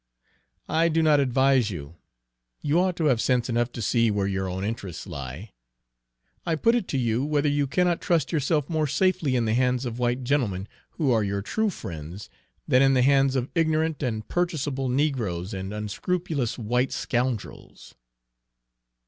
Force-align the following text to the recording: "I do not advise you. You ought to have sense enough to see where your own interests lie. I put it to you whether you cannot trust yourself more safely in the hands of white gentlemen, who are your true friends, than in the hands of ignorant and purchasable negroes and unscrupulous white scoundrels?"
"I 0.67 0.89
do 0.89 1.03
not 1.03 1.19
advise 1.19 1.69
you. 1.69 1.95
You 2.59 2.79
ought 2.79 2.95
to 2.95 3.05
have 3.05 3.21
sense 3.21 3.49
enough 3.49 3.71
to 3.73 3.83
see 3.83 4.09
where 4.09 4.25
your 4.25 4.49
own 4.49 4.63
interests 4.63 5.05
lie. 5.05 5.51
I 6.43 6.55
put 6.55 6.73
it 6.73 6.87
to 6.87 6.97
you 6.97 7.23
whether 7.23 7.47
you 7.47 7.67
cannot 7.67 8.01
trust 8.01 8.31
yourself 8.31 8.67
more 8.67 8.87
safely 8.87 9.35
in 9.35 9.45
the 9.45 9.53
hands 9.53 9.85
of 9.85 9.99
white 9.99 10.23
gentlemen, 10.23 10.67
who 10.93 11.11
are 11.11 11.23
your 11.23 11.43
true 11.43 11.69
friends, 11.69 12.31
than 12.67 12.81
in 12.81 12.95
the 12.95 13.03
hands 13.03 13.35
of 13.35 13.51
ignorant 13.53 14.01
and 14.01 14.27
purchasable 14.27 14.89
negroes 14.89 15.53
and 15.53 15.71
unscrupulous 15.71 16.57
white 16.57 16.91
scoundrels?" 16.91 17.93